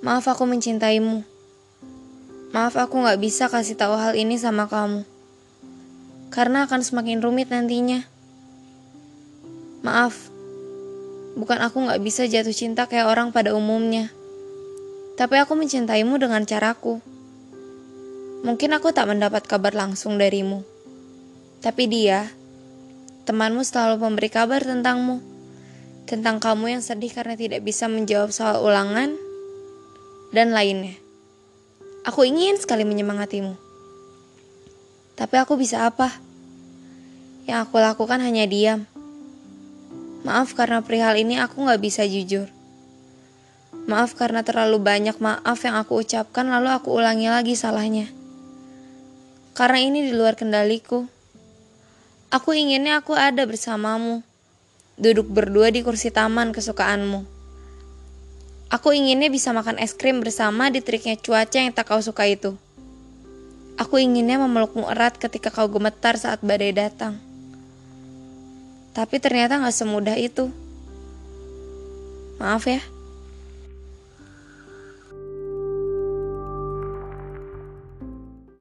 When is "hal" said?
4.00-4.16